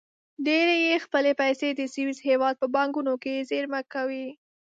ډېری 0.45 0.77
یې 0.87 0.95
خپلې 1.05 1.31
پیسې 1.41 1.67
د 1.73 1.81
سویس 1.93 2.19
هېواد 2.27 2.55
په 2.61 2.67
بانکونو 2.75 3.13
کې 3.23 3.45
زېرمه 3.49 3.81
کوي. 3.93 4.27